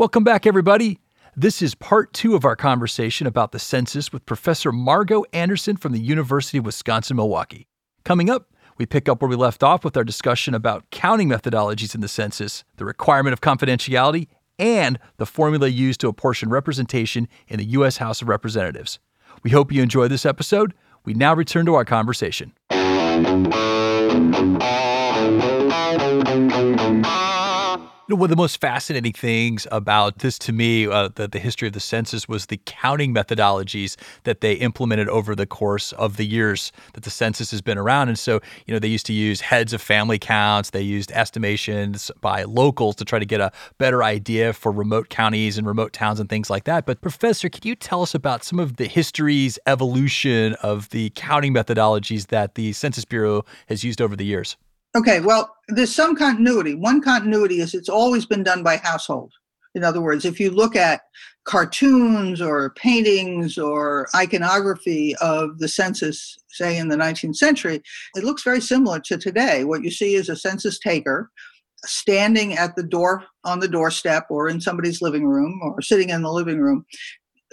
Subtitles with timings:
[0.00, 0.98] Welcome back, everybody.
[1.36, 5.92] This is part two of our conversation about the census with Professor Margo Anderson from
[5.92, 7.68] the University of Wisconsin Milwaukee.
[8.02, 11.94] Coming up, we pick up where we left off with our discussion about counting methodologies
[11.94, 14.28] in the census, the requirement of confidentiality,
[14.58, 17.98] and the formula used to apportion representation in the U.S.
[17.98, 19.00] House of Representatives.
[19.42, 20.72] We hope you enjoy this episode.
[21.04, 22.54] We now return to our conversation.
[28.16, 31.74] One of the most fascinating things about this to me, uh, the, the history of
[31.74, 36.72] the census, was the counting methodologies that they implemented over the course of the years
[36.94, 38.08] that the census has been around.
[38.08, 42.10] And so, you know, they used to use heads of family counts, they used estimations
[42.20, 46.20] by locals to try to get a better idea for remote counties and remote towns
[46.20, 46.86] and things like that.
[46.86, 51.54] But, Professor, can you tell us about some of the history's evolution of the counting
[51.54, 54.56] methodologies that the Census Bureau has used over the years?
[54.96, 56.74] Okay, well, there's some continuity.
[56.74, 59.32] One continuity is it's always been done by household.
[59.74, 61.02] In other words, if you look at
[61.44, 67.82] cartoons or paintings or iconography of the census, say in the 19th century,
[68.16, 69.64] it looks very similar to today.
[69.64, 71.30] What you see is a census taker
[71.84, 76.22] standing at the door on the doorstep or in somebody's living room or sitting in
[76.22, 76.84] the living room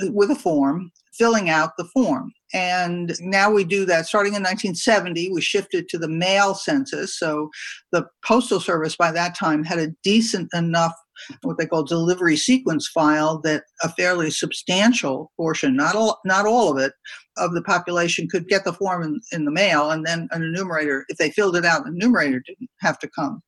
[0.09, 2.33] with a form, filling out the form.
[2.53, 5.31] And now we do that starting in 1970.
[5.31, 7.17] We shifted to the mail census.
[7.17, 7.49] So
[7.91, 10.93] the Postal Service by that time had a decent enough
[11.41, 16.71] what they call delivery sequence file that a fairly substantial portion, not all, not all
[16.71, 16.93] of it,
[17.37, 21.05] of the population could get the form in, in the mail, and then an enumerator,
[21.09, 23.41] if they filled it out, the enumerator didn't have to come.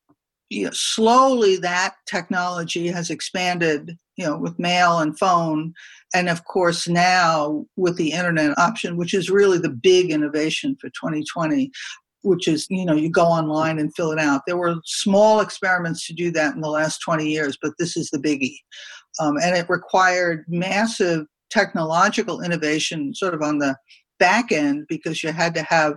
[0.50, 3.96] You know, slowly, that technology has expanded.
[4.16, 5.72] You know, with mail and phone,
[6.12, 10.88] and of course, now with the internet option, which is really the big innovation for
[10.90, 11.70] 2020,
[12.22, 14.42] which is, you know, you go online and fill it out.
[14.46, 18.10] There were small experiments to do that in the last 20 years, but this is
[18.10, 18.56] the biggie.
[19.18, 23.76] Um, and it required massive technological innovation sort of on the
[24.18, 25.94] back end because you had to have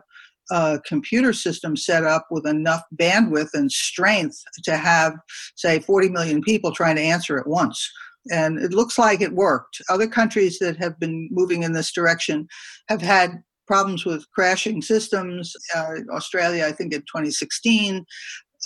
[0.86, 5.14] computer system set up with enough bandwidth and strength to have,
[5.56, 7.90] say, 40 million people trying to answer at once
[8.32, 9.82] and it looks like it worked.
[9.90, 12.48] Other countries that have been moving in this direction
[12.90, 15.54] have had problems with crashing systems.
[15.76, 18.06] Uh, Australia, I think, in 2016.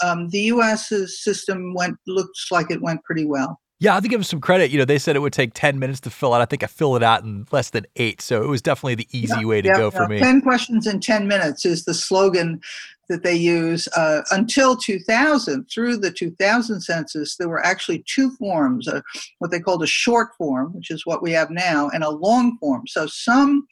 [0.04, 3.60] Um, the U.S.'s system went looks like it went pretty well.
[3.80, 4.72] Yeah, I have to give them some credit.
[4.72, 6.42] You know, they said it would take 10 minutes to fill out.
[6.42, 8.22] I think I filled it out in less than eight.
[8.22, 10.18] So it was definitely the easy yeah, way to yeah, go for me.
[10.18, 12.60] 10 questions in 10 minutes is the slogan
[13.08, 13.88] that they use.
[13.96, 19.02] Uh, until 2000, through the 2000 census, there were actually two forms uh,
[19.40, 22.58] what they called a short form, which is what we have now, and a long
[22.60, 22.88] form.
[22.88, 23.68] So some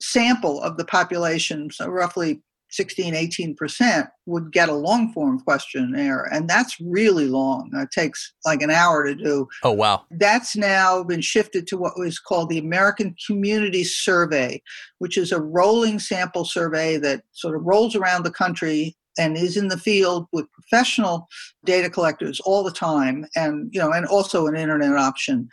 [0.00, 6.28] sample of the population, so roughly 16, 18% would get a long form questionnaire.
[6.32, 7.70] And that's really long.
[7.74, 9.48] It takes like an hour to do.
[9.62, 10.04] Oh, wow.
[10.10, 14.62] That's now been shifted to what was called the American Community Survey,
[14.98, 19.56] which is a rolling sample survey that sort of rolls around the country and is
[19.56, 21.28] in the field with professional
[21.64, 25.48] data collectors all the time and you know and also an internet option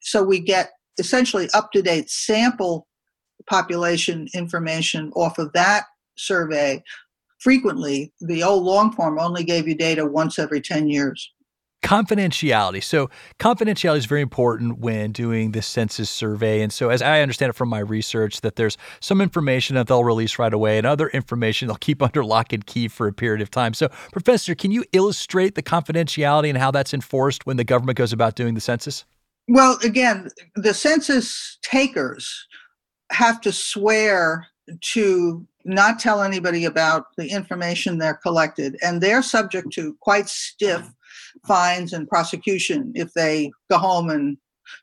[0.00, 2.86] so we get essentially up to date sample
[3.48, 5.84] population information off of that
[6.16, 6.82] survey
[7.42, 11.32] frequently, the old long form only gave you data once every 10 years.
[11.82, 12.82] Confidentiality.
[12.82, 16.62] So, confidentiality is very important when doing this census survey.
[16.62, 20.04] And so, as I understand it from my research, that there's some information that they'll
[20.04, 23.42] release right away and other information they'll keep under lock and key for a period
[23.42, 23.74] of time.
[23.74, 28.12] So, Professor, can you illustrate the confidentiality and how that's enforced when the government goes
[28.12, 29.04] about doing the census?
[29.48, 32.46] Well, again, the census takers
[33.10, 34.46] have to swear
[34.80, 38.76] to not tell anybody about the information they're collected.
[38.82, 40.90] And they're subject to quite stiff
[41.46, 44.36] fines and prosecution if they go home and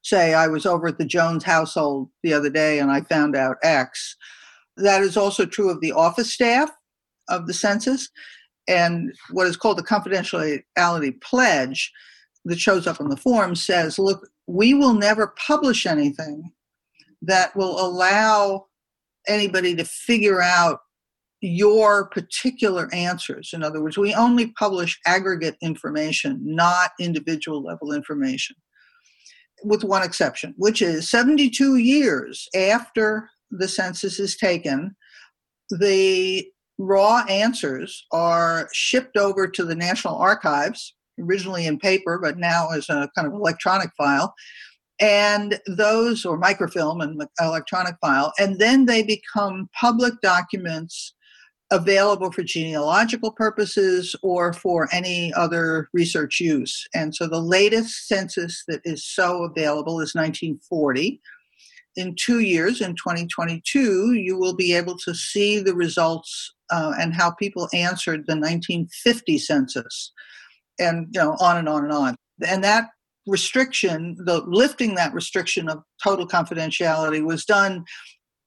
[0.03, 3.57] say i was over at the jones household the other day and i found out
[3.63, 4.15] x.
[4.77, 6.71] That is also true of the office staff
[7.27, 8.09] of the census.
[8.67, 11.91] And what is called the confidentiality pledge
[12.45, 16.51] that shows up on the form says look we will never publish anything
[17.21, 18.65] that will allow
[19.29, 20.79] anybody to figure out
[21.41, 23.51] your particular answers.
[23.53, 28.57] In other words, we only publish aggregate information, not individual level information,
[29.63, 34.95] with one exception, which is 72 years after the census is taken,
[35.69, 36.45] the
[36.77, 42.89] raw answers are shipped over to the National Archives, originally in paper, but now as
[42.89, 44.33] a kind of electronic file,
[44.99, 51.13] and those or microfilm and electronic file and then they become public documents
[51.71, 56.87] available for genealogical purposes or for any other research use.
[56.95, 61.21] And so the latest census that is so available is 1940.
[61.95, 67.13] In two years, in 2022, you will be able to see the results uh, and
[67.13, 70.11] how people answered the 1950 census,
[70.79, 72.15] and you know on and on and on.
[72.47, 72.85] And that
[73.29, 77.85] restriction, the lifting that restriction of total confidentiality, was done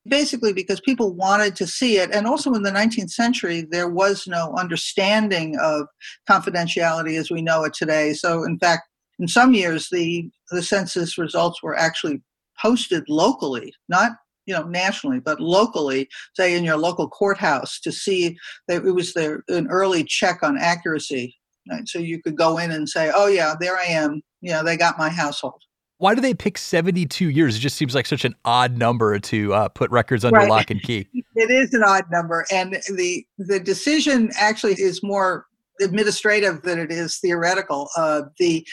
[0.08, 2.10] basically because people wanted to see it.
[2.12, 5.86] And also in the 19th century, there was no understanding of
[6.28, 8.12] confidentiality as we know it today.
[8.12, 8.82] So, in fact,
[9.18, 12.20] in some years, the, the census results were actually
[12.60, 14.12] posted locally, not
[14.46, 18.36] you know nationally but locally say in your local courthouse to see
[18.66, 21.32] that it was there an early check on accuracy
[21.70, 21.86] right?
[21.86, 24.76] so you could go in and say oh yeah there i am you know they
[24.76, 25.62] got my household
[26.02, 27.54] why do they pick 72 years?
[27.54, 30.50] It just seems like such an odd number to uh, put records under right.
[30.50, 31.06] lock and key.
[31.34, 35.46] It is an odd number, and the the decision actually is more
[35.80, 37.88] administrative than it is theoretical.
[37.96, 38.66] Uh, the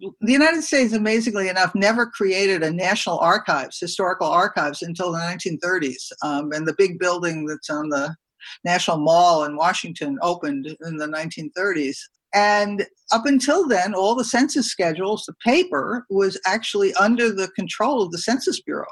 [0.00, 6.10] the United States, amazingly enough, never created a national archives, historical archives, until the 1930s.
[6.22, 8.16] Um, and the big building that's on the
[8.64, 11.98] National Mall in Washington opened in the 1930s.
[12.34, 18.02] And up until then, all the census schedules, the paper was actually under the control
[18.02, 18.86] of the Census Bureau.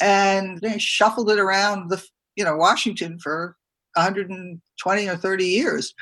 [0.00, 2.02] And they shuffled it around the,
[2.34, 3.56] you know, Washington for
[3.94, 5.94] 120 or 30 years.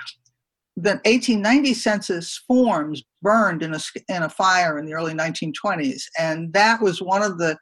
[0.77, 6.03] The 1890 census forms burned in a, in a fire in the early 1920s.
[6.19, 7.57] And that was one of the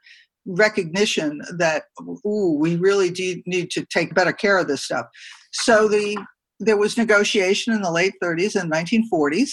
[0.45, 1.83] recognition that,
[2.25, 5.05] ooh, we really do need to take better care of this stuff.
[5.51, 6.17] So the
[6.65, 9.51] there was negotiation in the late 30s and 1940s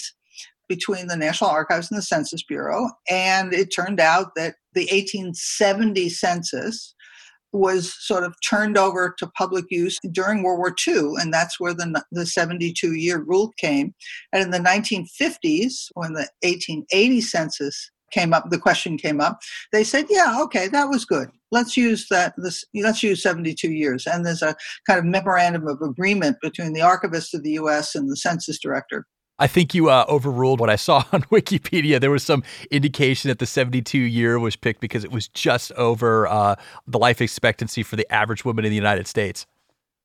[0.67, 6.07] between the National Archives and the Census Bureau, and it turned out that the 1870
[6.09, 6.95] census
[7.53, 11.73] was sort of turned over to public use during World War II, and that's where
[11.73, 13.93] the, the 72 year rule came.
[14.31, 19.39] And in the 1950s, when the 1880 census came up, the question came up,
[19.71, 21.29] they said, yeah, okay, that was good.
[21.51, 24.07] Let's use that, this, let's use 72 years.
[24.07, 24.55] And there's a
[24.87, 29.05] kind of memorandum of agreement between the archivist of the US and the census director.
[29.39, 31.99] I think you uh, overruled what I saw on Wikipedia.
[31.99, 36.27] There was some indication that the 72 year was picked because it was just over
[36.27, 36.55] uh,
[36.87, 39.47] the life expectancy for the average woman in the United States.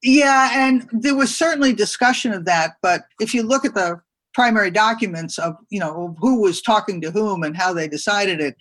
[0.02, 2.76] Yeah, and there was certainly discussion of that.
[2.82, 4.00] But if you look at the
[4.36, 8.54] primary documents of you know who was talking to whom and how they decided it.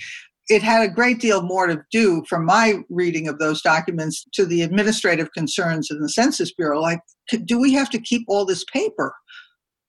[0.47, 4.45] It had a great deal more to do from my reading of those documents to
[4.45, 7.01] the administrative concerns in the census bureau like
[7.43, 9.13] do we have to keep all this paper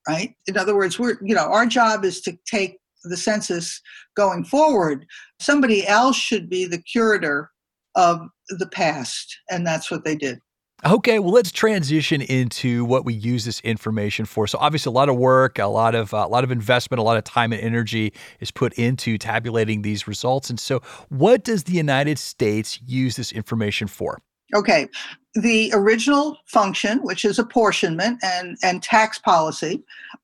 [0.08, 0.34] right?
[0.48, 3.80] In other words we're you know our job is to take the census
[4.16, 5.06] going forward.
[5.40, 7.48] Somebody else should be the curator
[7.94, 10.40] of the past and that's what they did
[10.86, 14.46] Okay, well, let's transition into what we use this information for.
[14.46, 17.02] So, obviously, a lot of work, a lot of uh, a lot of investment, a
[17.02, 20.48] lot of time and energy is put into tabulating these results.
[20.48, 24.18] And so, what does the United States use this information for?
[24.54, 24.86] Okay,
[25.34, 29.82] the original function, which is apportionment and and tax policy,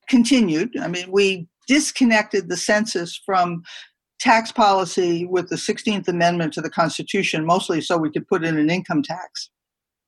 [0.09, 0.79] continued.
[0.79, 3.65] I mean, we disconnected the census from
[4.21, 8.57] tax policy with the 16th Amendment to the Constitution, mostly so we could put in
[8.57, 9.51] an income tax.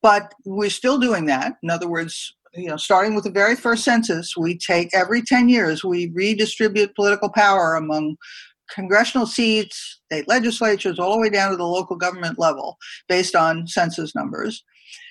[0.05, 1.57] But we're still doing that.
[1.63, 5.49] In other words, you know, starting with the very first census, we take every 10
[5.49, 8.17] years, we redistribute political power among
[8.71, 12.77] congressional seats, state legislatures, all the way down to the local government level
[13.09, 14.63] based on census numbers.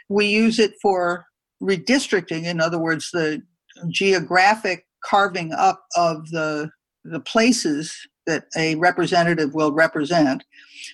[0.10, 1.26] We use it for
[1.60, 3.42] redistricting, in other words, the
[3.90, 6.70] geographic carving up of the,
[7.04, 10.44] the places that a representative will represent.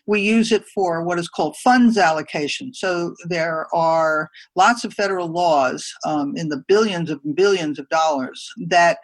[0.06, 2.74] We use it for what is called funds allocation.
[2.74, 8.48] So there are lots of federal laws um, in the billions of billions of dollars
[8.68, 9.00] that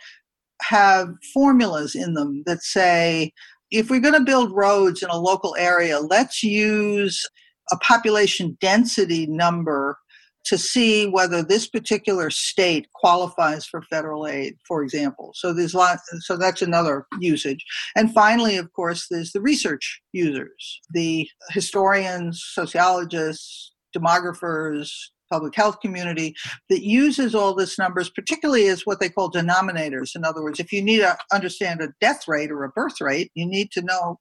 [0.62, 3.34] have formulas in them that say
[3.72, 7.25] if we're going to build roads in a local area, let's use
[7.72, 9.98] a population density number
[10.45, 15.31] to see whether this particular state qualifies for federal aid, for example.
[15.35, 17.65] So there's lot, so that's another usage.
[17.95, 24.91] And finally, of course, there's the research users, the historians, sociologists, demographers,
[25.31, 26.35] public health community
[26.69, 30.15] that uses all this numbers, particularly as what they call denominators.
[30.15, 33.31] In other words, if you need to understand a death rate or a birth rate,
[33.33, 34.19] you need to know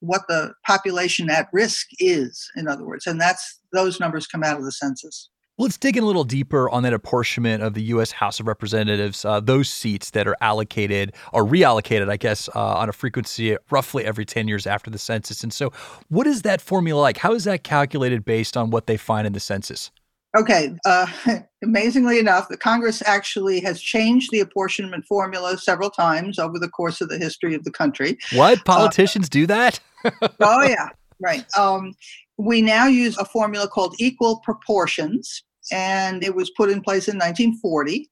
[0.00, 4.58] what the population at risk is, in other words, and that's those numbers come out
[4.58, 5.30] of the census.
[5.58, 8.10] Let's dig in a little deeper on that apportionment of the U.S.
[8.10, 12.88] House of Representatives, uh, those seats that are allocated or reallocated, I guess, uh, on
[12.88, 15.42] a frequency roughly every 10 years after the census.
[15.42, 15.70] And so,
[16.08, 17.18] what is that formula like?
[17.18, 19.90] How is that calculated based on what they find in the census?
[20.34, 20.74] Okay.
[20.86, 21.06] Uh,
[21.62, 27.02] amazingly enough, the Congress actually has changed the apportionment formula several times over the course
[27.02, 28.16] of the history of the country.
[28.32, 28.60] What?
[28.60, 29.80] Uh, Politicians uh, do that?
[30.40, 30.88] oh, yeah.
[31.22, 31.44] Right.
[31.56, 31.94] Um,
[32.36, 37.16] we now use a formula called equal proportions, and it was put in place in
[37.16, 38.10] 1940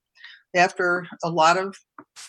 [0.55, 1.77] after a lot of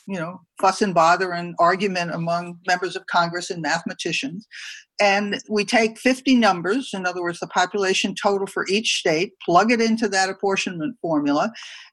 [0.07, 4.47] you know fuss and bother and argument among members of congress and mathematicians
[4.99, 9.71] and we take 50 numbers in other words the population total for each state plug
[9.71, 11.51] it into that apportionment formula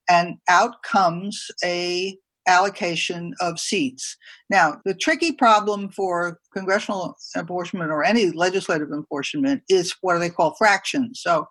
[0.09, 2.17] and out comes a
[2.49, 4.17] allocation of seats.
[4.51, 10.31] Now, the tricky problem for congressional apportionment or any legislative apportionment is what do they
[10.31, 11.21] call fractions.
[11.23, 11.47] So,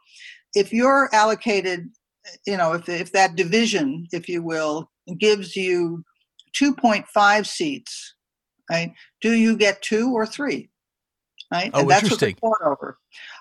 [0.56, 1.90] if you're allocated,
[2.46, 4.90] you know, if, if that division, if you will,
[5.20, 6.04] gives you
[6.60, 8.16] 2.5 seats,
[8.70, 8.92] right?
[9.22, 10.70] Do you get two or three?
[11.52, 11.72] Right?
[11.74, 12.36] Oh, and that's interesting.
[12.42, 12.98] what over.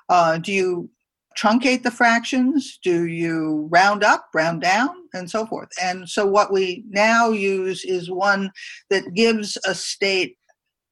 [0.08, 0.90] Uh, do you
[1.36, 2.78] truncate the fractions?
[2.82, 5.68] Do you round up, round down, and so forth?
[5.82, 8.50] And so, what we now use is one
[8.90, 10.36] that gives a state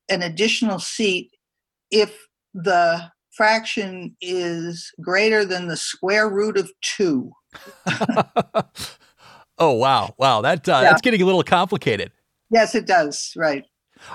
[0.09, 1.31] an additional seat
[1.91, 7.33] if the fraction is greater than the square root of two.
[9.59, 10.83] oh wow, wow, that uh, yeah.
[10.83, 12.13] that's getting a little complicated.
[12.51, 13.33] Yes, it does.
[13.37, 13.65] Right.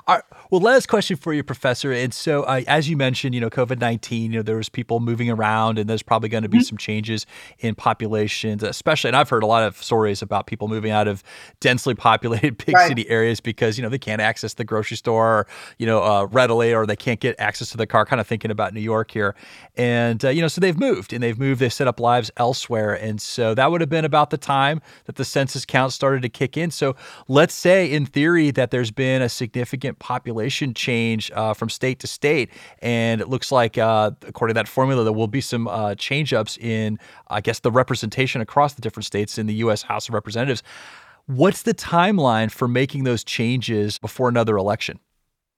[0.07, 0.23] All right.
[0.49, 1.91] Well, last question for you, Professor.
[1.91, 4.99] And so, uh, as you mentioned, you know, COVID nineteen, you know, there was people
[4.99, 6.63] moving around, and there's probably going to be mm-hmm.
[6.63, 7.25] some changes
[7.59, 9.09] in populations, especially.
[9.09, 11.23] And I've heard a lot of stories about people moving out of
[11.59, 12.87] densely populated big right.
[12.87, 16.25] city areas because you know they can't access the grocery store, or, you know, uh,
[16.25, 18.05] readily, or they can't get access to the car.
[18.05, 19.35] Kind of thinking about New York here,
[19.75, 21.61] and uh, you know, so they've moved and they've moved.
[21.61, 25.15] They've set up lives elsewhere, and so that would have been about the time that
[25.15, 26.71] the census count started to kick in.
[26.71, 26.95] So
[27.27, 31.99] let's say, in theory, that there's been a significant population change change uh, from state
[31.99, 32.49] to state.
[32.81, 36.33] And it looks like, uh, according to that formula, there will be some uh, change
[36.33, 39.83] ups in, I guess, the representation across the different states in the U.S.
[39.83, 40.63] House of Representatives.
[41.25, 44.99] What's the timeline for making those changes before another election?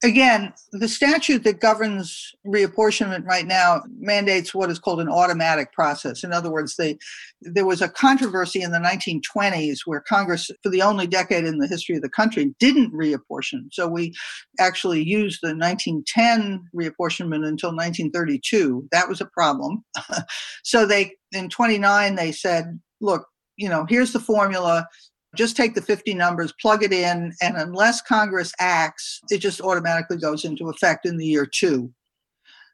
[0.03, 6.23] Again, the statute that governs reapportionment right now mandates what is called an automatic process.
[6.23, 6.97] In other words, they,
[7.41, 11.67] there was a controversy in the 1920s where Congress, for the only decade in the
[11.67, 13.71] history of the country, didn't reapportion.
[13.71, 14.13] So we
[14.59, 18.87] actually used the 1910 reapportionment until 1932.
[18.91, 19.83] That was a problem.
[20.63, 23.27] so they, in 29, they said, look,
[23.57, 24.87] you know, here's the formula
[25.35, 30.17] just take the 50 numbers, plug it in, and unless Congress acts, it just automatically
[30.17, 31.91] goes into effect in the year two.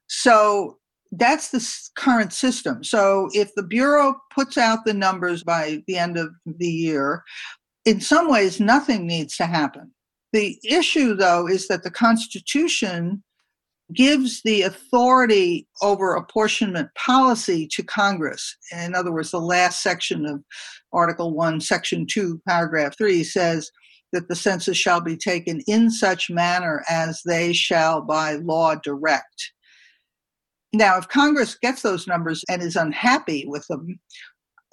[0.07, 0.77] So
[1.11, 1.65] that's the
[1.97, 2.83] current system.
[2.83, 7.23] So if the Bureau puts out the numbers by the end of the year,
[7.85, 9.91] in some ways, nothing needs to happen.
[10.33, 13.23] The issue, though, is that the Constitution
[13.93, 18.55] gives the authority over apportionment policy to Congress.
[18.71, 20.43] In other words, the last section of
[20.91, 23.71] Article 1, Section 2, Paragraph 3 says
[24.13, 29.51] that the census shall be taken in such manner as they shall by law direct.
[30.73, 33.99] Now, if Congress gets those numbers and is unhappy with them,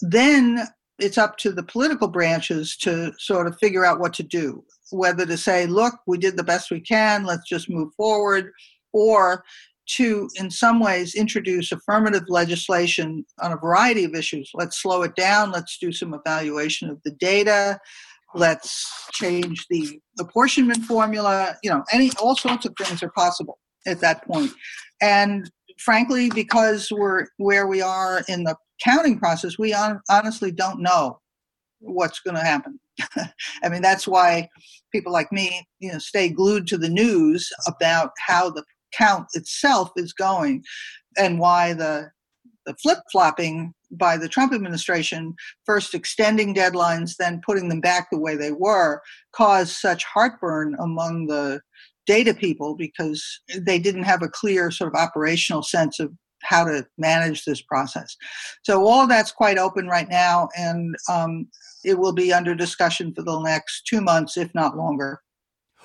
[0.00, 0.66] then
[0.98, 4.64] it's up to the political branches to sort of figure out what to do.
[4.90, 8.52] Whether to say, look, we did the best we can, let's just move forward,
[8.94, 9.44] or
[9.86, 14.50] to, in some ways, introduce affirmative legislation on a variety of issues.
[14.54, 15.52] Let's slow it down.
[15.52, 17.78] Let's do some evaluation of the data.
[18.34, 21.56] Let's change the apportionment formula.
[21.62, 24.52] You know, any all sorts of things are possible at that point.
[25.02, 30.80] And frankly, because we're where we are in the counting process, we on, honestly don't
[30.80, 31.20] know
[31.80, 32.80] what's going to happen.
[33.62, 34.48] I mean, that's why
[34.92, 38.64] people like me, you know, stay glued to the news about how the
[38.96, 40.62] count itself is going
[41.16, 42.10] and why the
[42.66, 45.34] the flip flopping by the Trump administration,
[45.66, 49.00] first extending deadlines, then putting them back the way they were,
[49.32, 51.60] caused such heartburn among the
[52.06, 56.86] data people because they didn't have a clear sort of operational sense of how to
[56.98, 58.16] manage this process.
[58.62, 61.46] So all that's quite open right now, and um,
[61.84, 65.20] it will be under discussion for the next two months, if not longer.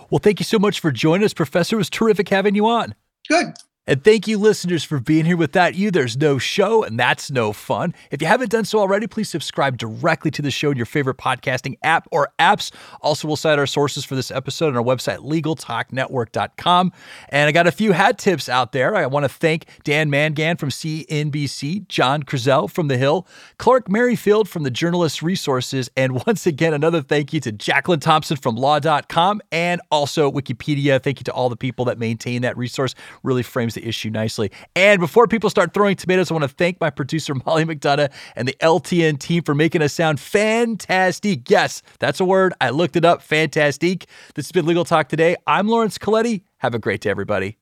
[0.10, 1.76] Well, thank you so much for joining us, Professor.
[1.76, 2.96] It was terrific having you on.
[3.28, 3.54] Good.
[3.90, 5.36] And thank you, listeners, for being here.
[5.36, 7.96] Without you, there's no show, and that's no fun.
[8.12, 11.18] If you haven't done so already, please subscribe directly to the show in your favorite
[11.18, 12.72] podcasting app or apps.
[13.02, 16.92] Also, we'll cite our sources for this episode on our website, LegalTalkNetwork.com.
[17.30, 18.96] And I got a few hat tips out there.
[18.96, 23.26] I want to thank Dan Mangan from CNBC, John Kruzel from The Hill,
[23.58, 28.38] Clark Merrifield from the Journalist Resources, and once again, another thank you to Jacqueline Thompson
[28.38, 31.02] from Law.com and also Wikipedia.
[31.02, 32.94] Thank you to all the people that maintain that resource.
[33.24, 34.52] Really frames the issue nicely.
[34.76, 38.48] And before people start throwing tomatoes, I want to thank my producer, Molly McDonough, and
[38.48, 41.50] the LTN team for making us sound fantastic.
[41.50, 42.54] Yes, that's a word.
[42.62, 43.22] I looked it up.
[43.22, 44.06] Fantastic.
[44.36, 45.36] This has been Legal Talk today.
[45.48, 46.42] I'm Laurence Colletti.
[46.58, 47.58] Have a great day, everybody.